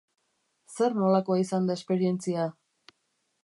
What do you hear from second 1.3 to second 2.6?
izan da esperientzia?